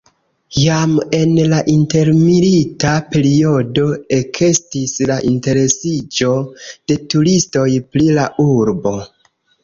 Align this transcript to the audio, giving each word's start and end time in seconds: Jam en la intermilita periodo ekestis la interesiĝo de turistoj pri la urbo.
Jam 0.59 0.93
en 1.15 1.33
la 1.49 1.57
intermilita 1.73 2.93
periodo 3.15 3.83
ekestis 4.17 4.93
la 5.11 5.17
interesiĝo 5.33 6.31
de 6.93 6.97
turistoj 7.15 7.67
pri 7.97 8.07
la 8.17 8.25
urbo. 8.47 8.95